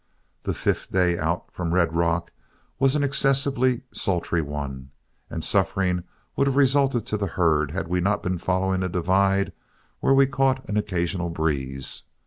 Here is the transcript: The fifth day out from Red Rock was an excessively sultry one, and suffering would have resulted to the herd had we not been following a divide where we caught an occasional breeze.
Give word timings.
The 0.41 0.55
fifth 0.55 0.89
day 0.91 1.19
out 1.19 1.51
from 1.51 1.75
Red 1.75 1.93
Rock 1.93 2.31
was 2.79 2.95
an 2.95 3.03
excessively 3.03 3.83
sultry 3.91 4.41
one, 4.41 4.89
and 5.29 5.43
suffering 5.43 6.05
would 6.35 6.47
have 6.47 6.55
resulted 6.55 7.05
to 7.05 7.17
the 7.17 7.27
herd 7.27 7.69
had 7.69 7.87
we 7.87 8.01
not 8.01 8.23
been 8.23 8.39
following 8.39 8.81
a 8.81 8.89
divide 8.89 9.53
where 9.99 10.15
we 10.15 10.25
caught 10.25 10.67
an 10.67 10.75
occasional 10.75 11.29
breeze. 11.29 12.05